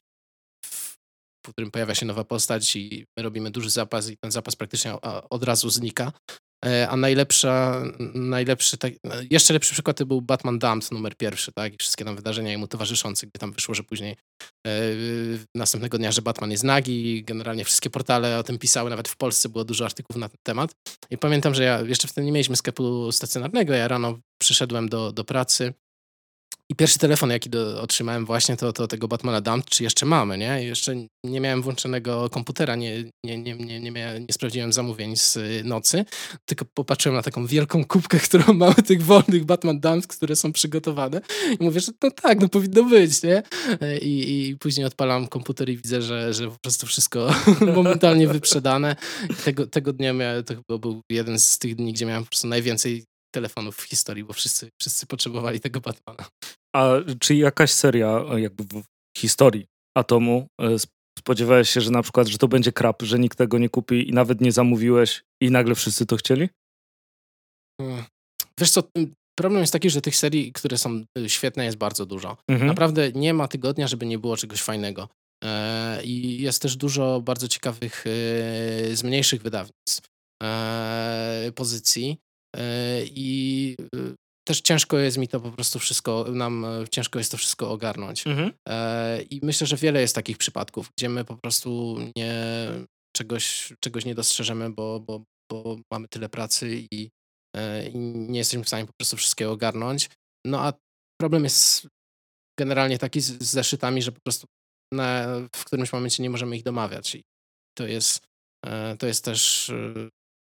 w 1.47 1.53
którym 1.53 1.71
pojawia 1.71 1.95
się 1.95 2.07
nowa 2.07 2.25
postać 2.25 2.77
i 2.77 3.07
my 3.17 3.23
robimy 3.23 3.51
duży 3.51 3.71
zapas 3.71 4.11
i 4.11 4.17
ten 4.17 4.31
zapas 4.31 4.57
praktycznie 4.57 5.01
od 5.31 5.45
razu 5.45 5.71
znika. 5.71 6.13
E, 6.65 6.89
a 6.89 6.97
najlepsza, 6.97 7.83
najlepszy, 8.15 8.79
tak, 8.79 8.93
jeszcze 9.31 9.53
lepszy 9.53 9.73
przykład 9.73 9.97
to 9.97 10.07
był 10.07 10.23
Batman 10.23 10.59
Damned 10.59 10.93
numer 10.93 11.17
pierwszy, 11.17 11.53
tak? 11.53 11.75
I 11.75 11.77
wszystkie 11.77 12.05
tam 12.05 12.17
wydarzenia 12.17 12.59
mu 12.59 12.69
towarzyszące, 12.69 13.27
gdzie 13.27 13.39
tam 13.39 13.53
wyszło, 13.53 13.75
że 13.75 13.83
później 13.83 14.17
e, 14.67 14.71
następnego 15.55 15.99
dnia, 15.99 16.13
że 16.13 16.23
Batman 16.23 16.51
jest 16.51 16.65
nagi 16.65 17.07
i 17.07 17.25
generalnie 17.25 17.65
wszystkie 17.65 17.91
portale 17.91 18.39
o 18.39 18.43
tym 18.43 18.59
pisały, 18.59 18.91
nawet 18.91 19.09
w 19.09 19.17
Polsce 19.17 19.49
było 19.49 19.65
dużo 19.65 19.85
artykułów 19.85 20.21
na 20.21 20.29
ten 20.29 20.39
temat. 20.47 20.71
I 21.11 21.19
pamiętam, 21.19 21.55
że 21.55 21.65
ja 21.65 21.81
jeszcze 21.81 22.09
wtedy 22.09 22.25
nie 22.25 22.33
mieliśmy 22.33 22.57
sklepu 22.57 23.13
stacjonarnego, 23.13 23.75
ja 23.75 23.89
rano 23.89 24.19
przyszedłem 24.43 24.89
do, 24.89 25.13
do 25.13 25.25
pracy 25.25 25.75
i 26.71 26.75
pierwszy 26.75 26.99
telefon, 26.99 27.31
jaki 27.31 27.51
do, 27.51 27.83
otrzymałem 27.83 28.27
właśnie, 28.27 28.57
to, 28.57 28.73
to 28.73 28.87
tego 28.87 29.09
Batmana 29.09 29.41
Dump, 29.41 29.65
czy 29.65 29.83
jeszcze 29.83 30.07
mamy, 30.07 30.39
nie? 30.39 30.65
Jeszcze 30.65 30.95
nie 31.25 31.41
miałem 31.41 31.63
włączonego 31.63 32.31
komputera, 32.31 32.77
nie, 32.77 33.05
nie, 33.25 33.39
nie, 33.39 33.55
nie, 33.55 33.81
nie, 33.81 33.91
miałem, 33.91 34.23
nie 34.23 34.33
sprawdziłem 34.33 34.73
zamówień 34.73 35.17
z 35.17 35.37
y, 35.37 35.63
nocy, 35.65 36.05
tylko 36.45 36.65
popatrzyłem 36.75 37.17
na 37.17 37.23
taką 37.23 37.47
wielką 37.47 37.85
kubkę, 37.85 38.19
którą 38.29 38.55
mamy 38.55 38.75
tych 38.75 39.03
wolnych 39.03 39.45
Batman 39.45 39.81
Dumps, 39.81 40.07
które 40.07 40.37
są 40.37 40.53
przygotowane 40.53 41.21
i 41.61 41.65
mówię, 41.65 41.81
że 41.81 41.93
no 42.03 42.11
tak, 42.11 42.41
no 42.41 42.49
powinno 42.49 42.85
być, 42.85 43.23
nie? 43.23 43.43
I, 44.03 44.49
i 44.49 44.57
później 44.57 44.87
odpalam 44.87 45.29
komputer 45.29 45.69
i 45.69 45.77
widzę, 45.77 46.03
że, 46.03 46.35
że 46.35 46.51
po 46.51 46.59
prostu 46.59 46.87
wszystko 46.87 47.35
momentalnie 47.77 48.29
wyprzedane. 48.29 48.97
Tego, 49.45 49.67
tego 49.67 49.93
dnia 49.93 50.13
miałem, 50.13 50.45
to 50.45 50.79
był 50.79 51.01
jeden 51.11 51.39
z 51.39 51.59
tych 51.59 51.75
dni, 51.75 51.93
gdzie 51.93 52.07
miałem 52.07 52.25
po 52.25 52.31
prostu 52.31 52.49
najwięcej 52.49 53.05
telefonów 53.35 53.77
w 53.77 53.83
historii, 53.83 54.25
bo 54.25 54.33
wszyscy, 54.33 54.69
wszyscy 54.81 55.07
potrzebowali 55.07 55.61
tego 55.61 55.81
Batmana. 55.81 56.25
A 56.77 56.93
czy 57.21 57.35
jakaś 57.35 57.71
seria 57.71 58.25
jakby 58.37 58.65
w 58.65 58.83
historii 59.19 59.67
Atomu 59.97 60.47
e, 60.61 60.77
spodziewałeś 61.19 61.71
się, 61.71 61.81
że 61.81 61.91
na 61.91 62.03
przykład, 62.03 62.27
że 62.27 62.39
to 62.39 62.49
będzie 62.49 62.73
krap, 62.73 63.03
że 63.03 63.19
nikt 63.19 63.39
tego 63.39 63.59
nie 63.59 63.69
kupi 63.69 64.09
i 64.09 64.13
nawet 64.13 64.41
nie 64.41 64.53
zamówiłeś 64.53 65.23
i 65.43 65.51
nagle 65.51 65.75
wszyscy 65.75 66.07
to 66.07 66.17
chcieli? 66.17 66.49
Hmm. 67.81 68.05
Wiesz 68.61 68.71
co, 68.71 68.83
problem 69.39 69.61
jest 69.61 69.73
taki, 69.73 69.91
że 69.91 70.01
tych 70.01 70.17
serii, 70.17 70.53
które 70.53 70.79
są 70.79 71.05
y, 71.19 71.29
świetne 71.29 71.65
jest 71.65 71.79
bardzo 71.79 72.07
dużo. 72.07 72.37
Mhm. 72.49 72.69
Naprawdę 72.69 73.13
nie 73.13 73.35
ma 73.35 73.49
tygodnia, 73.49 73.89
żeby 73.89 74.07
nie 74.07 74.19
było 74.19 74.37
czegoś 74.37 74.63
fajnego. 74.63 75.09
E, 75.45 76.03
I 76.05 76.43
jest 76.43 76.63
też 76.63 76.77
dużo 76.77 77.21
bardzo 77.21 77.49
ciekawych 77.49 78.05
z 78.93 79.03
mniejszych 79.03 79.43
wydawnictw 79.43 80.09
e, 80.43 81.53
pozycji. 81.55 82.19
E, 82.57 82.63
I 83.05 83.77
y, 83.95 84.15
też 84.49 84.61
ciężko 84.61 84.99
jest 84.99 85.19
mi 85.19 85.29
to 85.29 85.41
po 85.41 85.51
prostu 85.51 85.79
wszystko, 85.79 86.25
nam 86.33 86.65
e, 86.65 86.89
ciężko 86.91 87.19
jest 87.19 87.31
to 87.31 87.37
wszystko 87.37 87.71
ogarnąć. 87.71 88.27
Mhm. 88.27 88.53
E, 88.69 89.23
I 89.23 89.41
myślę, 89.43 89.67
że 89.67 89.77
wiele 89.77 90.01
jest 90.01 90.15
takich 90.15 90.39
przypadków, 90.39 90.91
gdzie 90.99 91.09
my 91.09 91.25
po 91.25 91.37
prostu 91.37 91.97
nie, 92.17 92.35
czegoś, 93.17 93.73
czegoś 93.85 94.05
nie 94.05 94.15
dostrzeżemy, 94.15 94.71
bo, 94.71 95.01
bo, 95.01 95.23
bo 95.53 95.79
mamy 95.93 96.09
tyle 96.09 96.29
pracy 96.29 96.87
i, 96.91 97.11
i 97.93 97.99
nie 97.99 98.39
jesteśmy 98.39 98.65
w 98.65 98.69
stanie 98.69 98.87
po 98.87 98.93
prostu 99.01 99.17
wszystkiego 99.17 99.53
ogarnąć. 99.53 100.11
No 100.47 100.61
a 100.61 100.73
problem 101.21 101.45
jest 101.45 101.89
generalnie 102.59 102.99
taki 102.99 103.21
z, 103.21 103.43
z 103.43 103.51
zeszytami, 103.51 104.03
że 104.03 104.13
po 104.13 104.21
prostu 104.21 104.47
na, 104.93 105.27
w 105.57 105.65
którymś 105.65 105.93
momencie 105.93 106.23
nie 106.23 106.31
możemy 106.31 106.57
ich 106.57 106.63
domawiać. 106.63 107.15
I 107.15 107.23
to 107.79 107.87
jest, 107.87 108.25
to 108.99 109.07
jest 109.07 109.25
też 109.25 109.73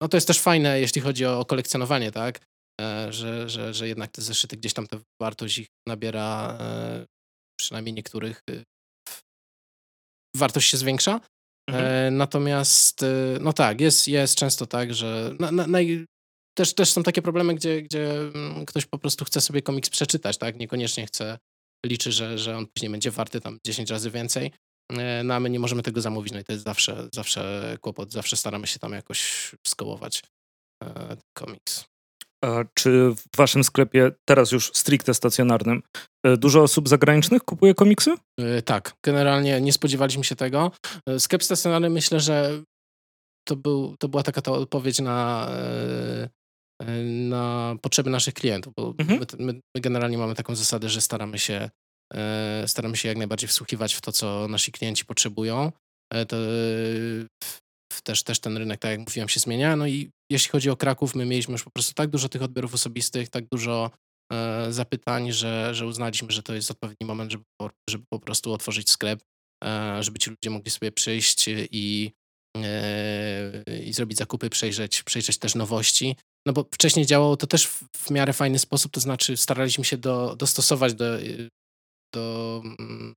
no 0.02 0.08
to 0.08 0.16
jest 0.16 0.26
też 0.26 0.40
fajne, 0.40 0.80
jeśli 0.80 1.00
chodzi 1.00 1.24
o 1.24 1.44
kolekcjonowanie, 1.44 2.12
tak? 2.12 2.40
E, 2.80 3.12
że, 3.12 3.48
że, 3.48 3.74
że 3.74 3.88
jednak 3.88 4.10
te 4.10 4.22
zeszyty 4.22 4.56
gdzieś 4.56 4.72
tam 4.72 4.86
ta 4.86 4.98
wartość 5.22 5.58
ich 5.58 5.66
nabiera, 5.88 6.58
e, 6.60 7.06
przynajmniej 7.60 7.94
niektórych, 7.94 8.40
y, 8.50 8.64
wartość 10.36 10.70
się 10.70 10.76
zwiększa. 10.76 11.20
Mhm. 11.70 11.86
E, 11.86 12.10
natomiast, 12.10 13.04
no 13.40 13.52
tak, 13.52 13.80
jest, 13.80 14.08
jest 14.08 14.36
często 14.36 14.66
tak, 14.66 14.94
że 14.94 15.34
na, 15.40 15.50
na, 15.52 15.78
też, 16.58 16.74
też 16.74 16.92
są 16.92 17.02
takie 17.02 17.22
problemy, 17.22 17.54
gdzie, 17.54 17.82
gdzie 17.82 18.20
mm, 18.20 18.66
ktoś 18.66 18.86
po 18.86 18.98
prostu 18.98 19.24
chce 19.24 19.40
sobie 19.40 19.62
komiks 19.62 19.90
przeczytać, 19.90 20.38
tak? 20.38 20.56
Niekoniecznie 20.56 21.06
chce, 21.06 21.38
liczy, 21.86 22.12
że, 22.12 22.38
że 22.38 22.56
on 22.56 22.66
później 22.66 22.90
będzie 22.90 23.10
warty 23.10 23.40
tam 23.40 23.58
10 23.66 23.90
razy 23.90 24.10
więcej. 24.10 24.52
No 25.24 25.34
a 25.34 25.40
my 25.40 25.50
nie 25.50 25.58
możemy 25.58 25.82
tego 25.82 26.00
zamówić, 26.00 26.32
no 26.32 26.40
i 26.40 26.44
to 26.44 26.52
jest 26.52 26.64
zawsze, 26.64 27.08
zawsze 27.14 27.76
kłopot, 27.80 28.12
zawsze 28.12 28.36
staramy 28.36 28.66
się 28.66 28.78
tam 28.78 28.92
jakoś 28.92 29.50
skołować 29.66 30.22
komiks. 31.38 31.93
Czy 32.74 33.10
w 33.10 33.36
waszym 33.36 33.64
sklepie, 33.64 34.10
teraz 34.24 34.52
już 34.52 34.70
stricte 34.74 35.14
stacjonarnym, 35.14 35.82
e, 36.26 36.36
dużo 36.36 36.62
osób 36.62 36.88
zagranicznych 36.88 37.42
kupuje 37.42 37.74
komiksy? 37.74 38.14
tak, 38.64 38.94
generalnie 39.02 39.60
nie 39.60 39.72
spodziewaliśmy 39.72 40.24
się 40.24 40.36
tego. 40.36 40.70
Sklep 41.18 41.42
stacjonarny 41.42 41.90
myślę, 41.90 42.20
że 42.20 42.62
to, 43.48 43.56
był, 43.56 43.96
to 43.96 44.08
była 44.08 44.22
taka 44.22 44.42
ta 44.42 44.52
odpowiedź 44.52 45.00
na, 45.00 45.48
na 47.04 47.76
potrzeby 47.82 48.10
naszych 48.10 48.34
klientów, 48.34 48.72
bo 48.76 48.94
mhm. 48.98 49.20
my, 49.20 49.26
my, 49.38 49.60
my, 49.74 49.80
generalnie 49.80 50.18
mamy 50.18 50.34
taką 50.34 50.56
zasadę, 50.56 50.88
że 50.88 51.00
staramy 51.00 51.38
się, 51.38 51.70
staramy 52.66 52.96
się 52.96 53.08
jak 53.08 53.18
najbardziej 53.18 53.48
wsłuchiwać 53.48 53.94
w 53.94 54.00
to, 54.00 54.12
co 54.12 54.48
nasi 54.48 54.72
klienci 54.72 55.04
potrzebują. 55.04 55.72
To, 56.28 56.36
też, 58.02 58.22
też 58.22 58.40
ten 58.40 58.56
rynek, 58.56 58.80
tak 58.80 58.90
jak 58.90 59.00
mówiłem, 59.00 59.28
się 59.28 59.40
zmienia. 59.40 59.76
No 59.76 59.86
i 59.86 60.10
jeśli 60.30 60.50
chodzi 60.50 60.70
o 60.70 60.76
Kraków, 60.76 61.14
my 61.14 61.26
mieliśmy 61.26 61.52
już 61.52 61.64
po 61.64 61.70
prostu 61.70 61.94
tak 61.94 62.10
dużo 62.10 62.28
tych 62.28 62.42
odbiorów 62.42 62.74
osobistych, 62.74 63.28
tak 63.28 63.44
dużo 63.52 63.90
e, 64.32 64.72
zapytań, 64.72 65.32
że, 65.32 65.74
że 65.74 65.86
uznaliśmy, 65.86 66.30
że 66.30 66.42
to 66.42 66.54
jest 66.54 66.70
odpowiedni 66.70 67.06
moment, 67.06 67.32
żeby, 67.32 67.44
żeby 67.90 68.04
po 68.12 68.18
prostu 68.18 68.52
otworzyć 68.52 68.90
sklep, 68.90 69.22
e, 69.64 70.02
żeby 70.02 70.18
ci 70.18 70.30
ludzie 70.30 70.50
mogli 70.50 70.70
sobie 70.70 70.92
przyjść 70.92 71.44
i, 71.70 72.12
e, 72.56 73.62
i 73.84 73.92
zrobić 73.92 74.18
zakupy, 74.18 74.50
przejrzeć, 74.50 75.02
przejrzeć 75.02 75.38
też 75.38 75.54
nowości. 75.54 76.16
No 76.46 76.52
bo 76.52 76.64
wcześniej 76.74 77.06
działało 77.06 77.36
to 77.36 77.46
też 77.46 77.66
w, 77.66 77.84
w 77.96 78.10
miarę 78.10 78.32
fajny 78.32 78.58
sposób, 78.58 78.92
to 78.92 79.00
znaczy 79.00 79.36
staraliśmy 79.36 79.84
się 79.84 79.96
do, 79.96 80.36
dostosować 80.36 80.94
do, 80.94 81.18
do 82.14 82.62
mm, 82.64 83.14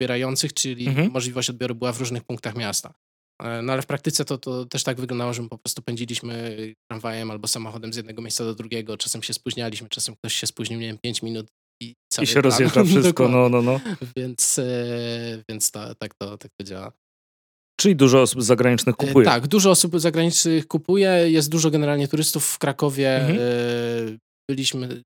odbierających, 0.00 0.54
czyli 0.54 0.86
mhm. 0.86 1.10
możliwość 1.10 1.50
odbioru 1.50 1.74
była 1.74 1.92
w 1.92 2.00
różnych 2.00 2.24
punktach 2.24 2.56
miasta. 2.56 2.94
E, 3.42 3.62
no 3.62 3.72
ale 3.72 3.82
w 3.82 3.86
praktyce 3.86 4.24
to, 4.24 4.38
to 4.38 4.64
też 4.64 4.82
tak 4.82 5.00
wyglądało, 5.00 5.32
że 5.32 5.42
my 5.42 5.48
po 5.48 5.58
prostu 5.58 5.82
pędziliśmy 5.82 6.56
tramwajem 6.90 7.30
albo 7.30 7.48
samochodem 7.48 7.92
z 7.92 7.96
jednego 7.96 8.22
miejsca 8.22 8.44
do 8.44 8.54
drugiego. 8.54 8.96
Czasem 8.96 9.22
się 9.22 9.34
spóźnialiśmy, 9.34 9.88
czasem 9.88 10.14
ktoś 10.16 10.34
się 10.34 10.46
spóźnił, 10.46 10.80
nie 10.80 10.86
wiem, 10.86 10.98
5 10.98 11.22
minut 11.22 11.46
i 11.82 11.94
I 12.22 12.26
się 12.26 12.40
rozjeżdża 12.40 12.84
wszystko, 12.90 13.28
no, 13.28 13.48
no, 13.48 13.62
no. 13.62 13.80
Więc, 14.16 14.58
e, 14.58 15.42
więc 15.48 15.70
ta, 15.70 15.94
tak, 15.94 16.14
to, 16.14 16.38
tak 16.38 16.50
to 16.60 16.64
działa. 16.64 16.92
Czyli 17.80 17.96
dużo 17.96 18.22
osób 18.22 18.42
zagranicznych 18.42 18.94
e, 18.98 19.06
kupuje. 19.06 19.24
Tak, 19.24 19.46
dużo 19.46 19.70
osób 19.70 20.00
zagranicznych 20.00 20.66
kupuje. 20.66 21.30
Jest 21.30 21.50
dużo 21.50 21.70
generalnie 21.70 22.08
turystów 22.08 22.46
w 22.46 22.58
Krakowie. 22.58 23.16
Mhm. 23.16 23.38
Byliśmy, 24.50 25.02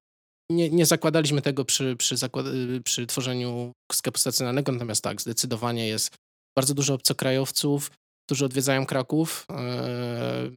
nie, 0.51 0.71
nie 0.71 0.87
zakładaliśmy 0.87 1.43
tego 1.43 1.65
przy, 1.65 1.97
przy, 1.97 2.17
zakład, 2.17 2.47
przy 2.85 3.07
tworzeniu 3.07 3.73
sklepu 3.93 4.19
stacjonarnego, 4.19 4.73
natomiast 4.73 5.03
tak, 5.03 5.21
zdecydowanie 5.21 5.89
jest 5.89 6.15
bardzo 6.59 6.75
dużo 6.75 6.95
obcokrajowców 6.95 7.91
którzy 8.27 8.45
odwiedzają 8.45 8.87
Kraków. 8.87 9.47
E, 9.51 10.51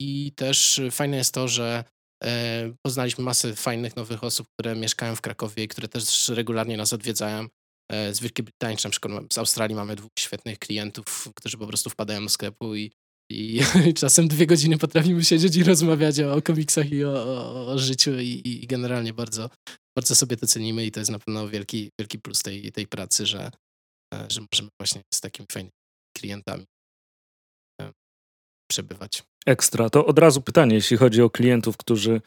I 0.00 0.32
też 0.32 0.80
fajne 0.90 1.16
jest 1.16 1.34
to, 1.34 1.48
że 1.48 1.84
e, 2.24 2.74
poznaliśmy 2.86 3.24
masę 3.24 3.54
fajnych 3.54 3.96
nowych 3.96 4.24
osób, 4.24 4.46
które 4.52 4.76
mieszkają 4.76 5.16
w 5.16 5.20
Krakowie 5.20 5.64
i 5.64 5.68
które 5.68 5.88
też 5.88 6.28
regularnie 6.28 6.76
nas 6.76 6.92
odwiedzają. 6.92 7.46
E, 7.92 8.14
z 8.14 8.20
Wielkiej 8.20 8.44
Brytanii, 8.44 8.76
czy 8.76 8.86
na 8.86 8.90
przykład 8.90 9.34
z 9.34 9.38
Australii 9.38 9.76
mamy 9.76 9.96
dwóch 9.96 10.10
świetnych 10.18 10.58
klientów, 10.58 11.28
którzy 11.36 11.58
po 11.58 11.66
prostu 11.66 11.90
wpadają 11.90 12.22
do 12.22 12.28
sklepu 12.28 12.74
i, 12.74 12.92
i 13.88 13.94
czasem 13.94 14.28
dwie 14.28 14.46
godziny 14.46 14.78
potrafimy 14.78 15.24
siedzieć 15.24 15.56
i 15.56 15.64
rozmawiać 15.64 16.20
o, 16.20 16.34
o 16.34 16.42
komiksach 16.42 16.92
i 16.92 17.04
o, 17.04 17.12
o, 17.12 17.66
o 17.66 17.78
życiu 17.78 18.18
i, 18.18 18.42
i, 18.44 18.66
generalnie 18.66 19.12
bardzo, 19.12 19.50
bardzo 19.98 20.14
sobie 20.14 20.36
to 20.36 20.46
cenimy 20.46 20.86
i 20.86 20.90
to 20.90 21.00
jest 21.00 21.10
na 21.10 21.18
pewno 21.18 21.48
wielki, 21.48 21.90
wielki 22.00 22.18
plus 22.18 22.42
tej, 22.42 22.72
tej 22.72 22.86
pracy, 22.86 23.26
że, 23.26 23.50
że 24.28 24.40
możemy 24.52 24.68
właśnie 24.80 25.02
z 25.14 25.20
takimi 25.20 25.46
fajnymi 25.52 25.83
klientami 26.14 26.64
e, 27.80 27.92
przebywać. 28.70 29.22
Ekstra. 29.46 29.90
To 29.90 30.06
od 30.06 30.18
razu 30.18 30.42
pytanie, 30.42 30.74
jeśli 30.74 30.96
chodzi 30.96 31.22
o 31.22 31.30
klientów, 31.30 31.76
którzy 31.76 32.20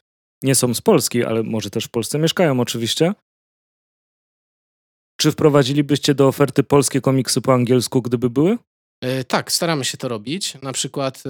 nie 0.44 0.56
są 0.56 0.74
z 0.74 0.82
Polski, 0.82 1.24
ale 1.24 1.44
może 1.44 1.70
też 1.70 1.86
w 1.86 1.90
Polsce 1.90 2.20
mieszkają 2.20 2.60
oczywiście. 2.60 3.14
Czy 5.20 5.32
wprowadzilibyście 5.32 6.16
do 6.16 6.28
oferty 6.28 6.64
polskie 6.64 7.02
komiksy 7.02 7.42
po 7.42 7.54
angielsku, 7.54 8.02
gdyby 8.02 8.30
były? 8.30 8.58
E, 9.04 9.24
tak, 9.24 9.52
staramy 9.52 9.86
się 9.86 9.98
to 9.98 10.08
robić. 10.08 10.62
Na 10.62 10.74
przykład 10.74 11.24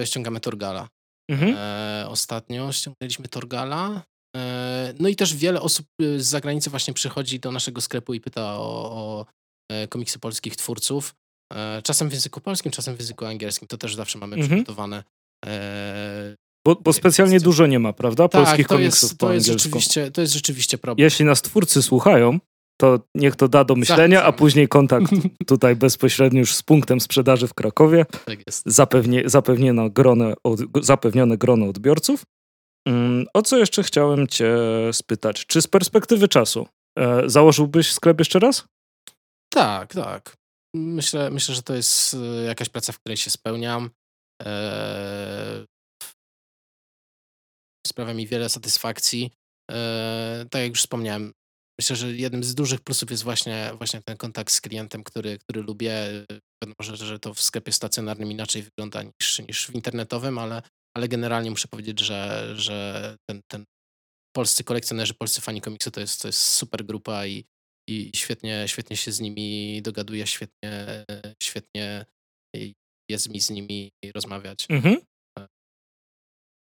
e, 0.00 0.06
ściągamy 0.06 0.40
Torgala. 0.40 0.88
Mhm. 1.30 1.54
E, 1.56 2.08
ostatnio 2.08 2.72
ściągnęliśmy 2.72 3.28
Torgala. 3.28 4.02
No 5.00 5.08
i 5.08 5.16
też 5.16 5.34
wiele 5.34 5.60
osób 5.60 5.86
z 6.16 6.26
zagranicy 6.26 6.70
właśnie 6.70 6.94
przychodzi 6.94 7.40
do 7.40 7.52
naszego 7.52 7.80
sklepu 7.80 8.14
i 8.14 8.20
pyta 8.20 8.58
o, 8.58 8.92
o 8.92 9.26
komiksy 9.88 10.18
polskich 10.18 10.56
twórców. 10.56 11.14
E, 11.54 11.82
czasem 11.82 12.08
w 12.08 12.12
języku 12.12 12.40
polskim, 12.40 12.72
czasem 12.72 12.96
w 12.96 12.98
języku 12.98 13.26
angielskim. 13.26 13.68
To 13.68 13.78
też 13.78 13.94
zawsze 13.94 14.18
mamy 14.18 14.36
mhm. 14.36 14.50
przygotowane. 14.50 15.04
E, 15.46 16.36
bo, 16.66 16.74
bo 16.74 16.92
specjalnie 16.92 17.40
dużo 17.40 17.66
nie 17.66 17.78
ma, 17.78 17.92
prawda? 17.92 18.28
Tak, 18.28 18.44
Polskich 18.44 18.68
to 18.68 18.74
komiksów 18.74 19.02
jest, 19.02 19.18
po 19.18 19.26
to 19.26 19.32
jest 19.32 19.48
angielsku. 19.48 19.68
Rzeczywiście, 19.68 20.10
to 20.10 20.20
jest 20.20 20.32
rzeczywiście 20.32 20.78
problem. 20.78 21.04
Jeśli 21.04 21.24
nas 21.24 21.42
twórcy 21.42 21.82
słuchają, 21.82 22.38
to 22.80 23.00
niech 23.14 23.36
to 23.36 23.48
da 23.48 23.64
do 23.64 23.76
myślenia, 23.76 24.24
a 24.24 24.32
później 24.32 24.68
kontakt 24.68 25.06
tutaj 25.46 25.76
bezpośrednio 25.76 26.40
już 26.40 26.54
z 26.54 26.62
punktem 26.62 27.00
sprzedaży 27.00 27.48
w 27.48 27.54
Krakowie. 27.54 28.06
Tak 28.24 28.38
jest. 28.46 28.62
Zapewnie, 28.66 29.22
zapewnione, 29.26 29.90
grono, 29.90 30.34
zapewnione 30.82 31.38
grono 31.38 31.68
odbiorców. 31.68 32.22
Mm, 32.88 33.26
o 33.34 33.42
co 33.42 33.58
jeszcze 33.58 33.82
chciałem 33.82 34.26
cię 34.26 34.56
spytać? 34.92 35.46
Czy 35.46 35.62
z 35.62 35.66
perspektywy 35.66 36.28
czasu 36.28 36.66
e, 36.98 37.22
założyłbyś 37.26 37.92
sklep 37.92 38.18
jeszcze 38.18 38.38
raz? 38.38 38.64
Tak, 39.50 39.94
tak. 39.94 40.36
Myślę, 40.78 41.30
myślę, 41.30 41.54
że 41.54 41.62
to 41.62 41.74
jest 41.74 42.14
e, 42.14 42.44
jakaś 42.44 42.68
praca, 42.68 42.92
w 42.92 42.98
której 42.98 43.16
się 43.16 43.30
spełniam. 43.30 43.90
Eee, 44.44 45.66
sprawia 47.86 48.14
mi 48.14 48.26
wiele 48.26 48.48
satysfakcji. 48.48 49.30
Eee, 49.70 50.48
tak 50.50 50.62
jak 50.62 50.70
już 50.70 50.80
wspomniałem, 50.80 51.32
myślę, 51.80 51.96
że 51.96 52.12
jednym 52.12 52.44
z 52.44 52.54
dużych 52.54 52.80
plusów 52.80 53.10
jest 53.10 53.22
właśnie, 53.22 53.70
właśnie 53.78 54.02
ten 54.02 54.16
kontakt 54.16 54.52
z 54.52 54.60
klientem, 54.60 55.04
który, 55.04 55.38
który 55.38 55.62
lubię. 55.62 56.24
Wiadomo, 56.62 56.74
że, 56.80 56.96
że 56.96 57.18
to 57.18 57.34
w 57.34 57.40
sklepie 57.40 57.72
stacjonarnym 57.72 58.30
inaczej 58.30 58.62
wygląda 58.62 59.02
niż, 59.02 59.38
niż 59.38 59.66
w 59.66 59.74
internetowym, 59.74 60.38
ale, 60.38 60.62
ale 60.96 61.08
generalnie 61.08 61.50
muszę 61.50 61.68
powiedzieć, 61.68 62.00
że, 62.00 62.52
że 62.56 63.16
ten, 63.30 63.40
ten 63.50 63.64
polscy 64.36 64.64
kolekcjonerzy, 64.64 65.14
polscy 65.14 65.40
fani 65.40 65.60
komiksu 65.60 65.90
to 65.90 66.00
jest, 66.00 66.22
to 66.22 66.28
jest 66.28 66.42
super 66.42 66.84
grupa 66.84 67.26
i, 67.26 67.44
i 67.88 68.10
świetnie, 68.16 68.64
świetnie 68.66 68.96
się 68.96 69.12
z 69.12 69.20
nimi 69.20 69.82
dogaduje, 69.82 70.26
świetnie, 70.26 71.04
świetnie 71.42 72.04
jest 73.10 73.30
mi 73.30 73.40
z 73.40 73.50
nimi 73.50 73.90
rozmawiać. 74.14 74.66
Mhm. 74.70 74.96
E, 75.38 75.46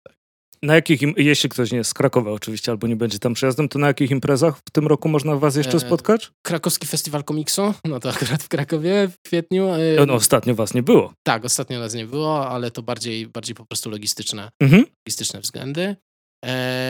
tak. 0.08 0.16
Na 0.62 0.74
jakich, 0.74 1.00
jeśli 1.16 1.48
ktoś 1.48 1.70
nie 1.70 1.78
jest 1.78 1.90
z 1.90 1.94
Krakowa 1.94 2.30
oczywiście, 2.30 2.72
albo 2.72 2.86
nie 2.86 2.96
będzie 2.96 3.18
tam 3.18 3.34
przyjazdem, 3.34 3.68
to 3.68 3.78
na 3.78 3.86
jakich 3.86 4.10
imprezach 4.10 4.58
w 4.58 4.70
tym 4.72 4.86
roku 4.86 5.08
można 5.08 5.36
was 5.36 5.56
jeszcze 5.56 5.76
e, 5.76 5.80
spotkać? 5.80 6.30
Krakowski 6.46 6.86
Festiwal 6.86 7.24
Komiksu, 7.24 7.74
no 7.84 8.00
to 8.00 8.10
akurat 8.10 8.42
w 8.42 8.48
Krakowie 8.48 9.08
w 9.08 9.28
kwietniu. 9.28 9.68
E, 9.68 10.06
no, 10.06 10.14
ostatnio 10.14 10.54
was 10.54 10.74
nie 10.74 10.82
było. 10.82 11.14
Tak, 11.26 11.44
ostatnio 11.44 11.78
nas 11.78 11.94
nie 11.94 12.06
było, 12.06 12.48
ale 12.48 12.70
to 12.70 12.82
bardziej, 12.82 13.26
bardziej 13.26 13.54
po 13.54 13.66
prostu 13.66 13.90
logistyczne, 13.90 14.50
mhm. 14.60 14.84
logistyczne 15.06 15.40
względy. 15.40 15.96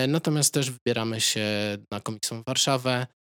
natomiast 0.09 0.55
też 0.55 0.71
wybieramy 0.71 1.21
się 1.21 1.47
na 1.93 2.01
Komiksą 2.01 2.43
Warszawę, 2.47 3.07
E, 3.07 3.22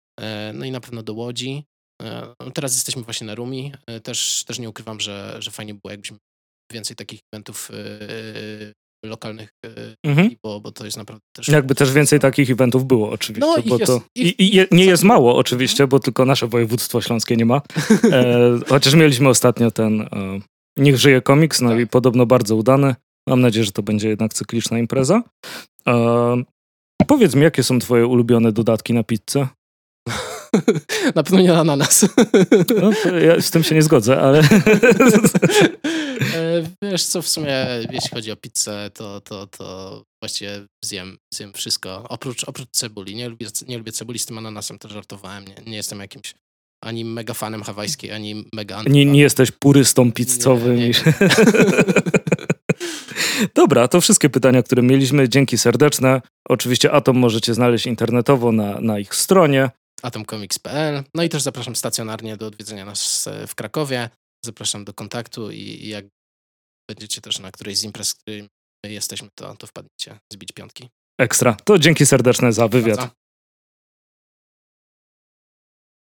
no 0.55 0.65
i 0.65 0.71
na 0.71 0.81
pewno 0.81 1.03
do 1.03 1.15
Łodzi. 1.15 1.65
E, 2.03 2.35
no 2.41 2.51
teraz 2.51 2.75
jesteśmy 2.75 3.03
właśnie 3.03 3.27
na 3.27 3.35
Rumi. 3.35 3.73
E, 3.87 4.01
też, 4.01 4.45
też 4.47 4.59
nie 4.59 4.69
ukrywam, 4.69 5.01
że, 5.01 5.37
że 5.39 5.51
fajnie 5.51 5.75
było, 5.75 5.91
jakbyśmy 5.91 6.17
więcej 6.73 6.97
takich 6.97 7.21
eventów 7.33 7.71
lokalnych, 9.05 9.49
mhm. 10.07 10.31
bo, 10.45 10.61
bo 10.61 10.73
to 10.73 10.85
jest 10.85 10.97
naprawdę 10.97 11.23
też... 11.37 11.49
Jakby 11.49 11.75
też 11.75 11.93
więcej 11.93 12.21
takich 12.21 12.51
eventów 12.51 12.87
było 12.87 13.11
oczywiście, 13.11 13.51
no, 13.57 13.63
bo 13.67 13.79
jest, 13.79 13.87
to 13.87 14.01
ich, 14.17 14.41
i, 14.41 14.57
i, 14.57 14.67
nie 14.71 14.85
jest 14.85 15.03
mało 15.03 15.37
oczywiście, 15.37 15.87
bo 15.87 16.01
tylko 16.01 16.25
nasze 16.25 16.47
województwo 16.47 17.01
śląskie 17.01 17.37
nie 17.37 17.45
ma, 17.45 17.57
e, 18.13 18.59
chociaż 18.69 18.95
mieliśmy 18.95 19.29
ostatnio 19.29 19.71
ten 19.71 20.01
e, 20.01 20.41
Niech 20.79 20.97
żyje 20.97 21.23
komiks, 21.23 21.61
no 21.61 21.71
tak. 21.71 21.81
i 21.81 21.87
podobno 21.87 22.27
bardzo 22.27 22.57
udany. 22.57 22.95
Mam 23.29 23.41
nadzieję, 23.41 23.65
że 23.65 23.73
to 23.73 23.83
będzie 23.83 24.09
jednak 24.09 24.35
cykliczna 24.35 24.79
impreza. 24.79 25.23
E, 25.89 26.43
powiedz 27.07 27.35
mi, 27.35 27.43
jakie 27.43 27.63
są 27.63 27.79
twoje 27.79 28.07
ulubione 28.07 28.53
dodatki 28.53 28.95
na 28.95 29.03
pizzę? 29.03 29.49
Na 31.15 31.23
pewno 31.23 31.41
nie 31.41 31.59
ananas. 31.59 32.07
No, 32.83 33.19
ja 33.19 33.41
z 33.41 33.51
tym 33.51 33.63
się 33.63 33.75
nie 33.75 33.83
zgodzę, 33.83 34.21
ale... 34.21 34.43
E, 36.35 36.63
wiesz 36.83 37.05
co, 37.05 37.23
w 37.23 37.29
sumie 37.29 37.67
jeśli 37.91 38.11
chodzi 38.11 38.33
o 38.33 38.37
pizzę, 38.37 38.91
to, 38.95 39.21
to, 39.21 39.47
to 39.47 40.03
właściwie 40.23 40.67
zjem, 40.85 41.19
zjem 41.35 41.53
wszystko, 41.53 42.05
oprócz, 42.09 42.45
oprócz 42.45 42.69
cebuli. 42.71 43.15
Nie 43.15 43.29
lubię, 43.29 43.47
nie 43.69 43.79
lubię 43.79 43.93
cebuli 43.93 44.19
z 44.19 44.27
tym 44.27 44.39
ananasem, 44.39 44.79
to 44.79 44.89
żartowałem. 44.89 45.45
Nie, 45.45 45.55
nie 45.67 45.77
jestem 45.77 46.01
jakimś 46.01 46.35
ani 46.85 47.05
mega 47.05 47.35
fanem 47.35 47.63
hawajskiej, 47.63 48.13
ani 48.13 48.45
mega... 48.53 48.83
Nie, 48.87 49.05
nie 49.05 49.21
jesteś 49.21 49.51
purystą 49.51 50.13
pizzowym. 50.13 50.77
Nie, 50.77 50.89
nie. 50.89 50.95
Dobra, 53.55 53.89
to 53.89 54.01
wszystkie 54.01 54.31
pytania, 54.31 54.63
które 54.63 54.83
mieliśmy. 54.83 55.29
Dzięki 55.29 55.59
serdeczne. 55.59 56.23
Oczywiście 56.49 56.93
Atom 56.93 57.19
możecie 57.19 57.55
znaleźć 57.55 57.87
internetowo 57.87 58.53
na, 58.53 58.81
na 58.81 58.99
ich 58.99 59.15
stronie 59.15 59.71
atomcomics.pl. 60.03 61.05
No 61.15 61.23
i 61.23 61.29
też 61.29 61.43
zapraszam 61.43 61.77
stacjonarnie 61.77 62.37
do 62.37 62.47
odwiedzenia 62.47 62.85
nas 62.85 63.27
e, 63.27 63.47
w 63.47 63.55
Krakowie. 63.55 64.11
Zapraszam 64.45 64.85
do 64.85 64.95
kontaktu 64.95 65.51
i, 65.51 65.59
i 65.59 65.89
jak 65.89 66.05
będziecie 66.91 67.21
też 67.21 67.39
na 67.39 67.53
którejś 67.53 67.79
z 67.79 67.85
imprez, 67.85 68.11
w 68.11 68.19
której 68.19 68.49
jesteśmy, 68.85 69.29
to, 69.35 69.57
to 69.57 69.67
wpadnijcie 69.67 70.19
zbić 70.33 70.53
piątki. 70.53 70.89
Ekstra. 71.21 71.57
To 71.65 71.79
dzięki 71.79 72.07
serdeczne 72.07 72.53
za 72.53 72.69
wywiad. 72.69 73.15